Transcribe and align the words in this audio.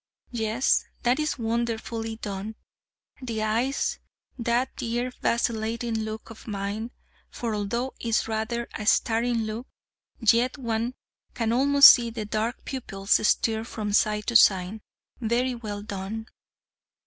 Yes, 0.31 0.83
that 1.03 1.19
is 1.19 1.37
wonderfully 1.37 2.15
done, 2.15 2.55
the 3.21 3.43
eyes, 3.43 3.99
that 4.35 4.75
dear, 4.75 5.11
vacillating 5.21 5.99
look 5.99 6.31
of 6.31 6.47
mine; 6.47 6.89
for 7.29 7.53
although 7.53 7.93
it 7.99 8.07
is 8.07 8.27
rather 8.27 8.67
a 8.73 8.87
staring 8.87 9.43
look, 9.43 9.67
yet 10.19 10.57
one 10.57 10.95
can 11.35 11.53
almost 11.53 11.89
see 11.91 12.09
the 12.09 12.25
dark 12.25 12.65
pupils 12.65 13.19
stir 13.27 13.63
from 13.63 13.93
side 13.93 14.25
to 14.25 14.35
side: 14.35 14.81
very 15.19 15.53
well 15.53 15.83
done. 15.83 16.25